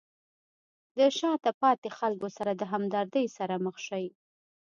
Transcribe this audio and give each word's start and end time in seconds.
د 0.97 0.99
شاته 1.17 1.51
پاتې 1.61 1.89
خلکو 1.97 2.27
سره 2.37 2.51
د 2.55 2.61
همدردۍ 2.71 3.25
سره 3.37 3.55
مخ 3.65 3.75
شئ. 3.87 4.05